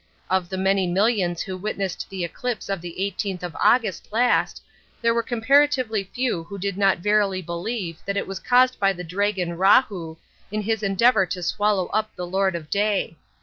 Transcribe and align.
Of 0.31 0.49
the 0.49 0.57
many 0.57 0.87
millions 0.87 1.43
who 1.43 1.55
witnessed 1.55 2.09
the 2.09 2.23
eclipse 2.25 2.69
of 2.69 2.81
the 2.81 2.95
18th 2.97 3.43
of 3.43 3.55
August 3.61 4.07
last 4.11 4.63
there 4.99 5.13
were 5.13 5.21
comparatively 5.21 6.05
few 6.05 6.43
who 6.45 6.57
did 6.57 6.75
not 6.75 6.97
verily 6.97 7.43
believe 7.43 7.99
that 8.07 8.17
it 8.17 8.25
was 8.25 8.39
caused 8.39 8.79
by 8.79 8.93
the 8.93 9.03
dragon 9.03 9.53
Rahu 9.59 10.17
in 10.51 10.63
his 10.63 10.81
endeavour 10.81 11.27
to 11.27 11.43
swallow 11.43 11.85
up 11.89 12.15
the 12.15 12.25
Lord 12.25 12.55
of 12.55 12.71
Day.... 12.71 13.15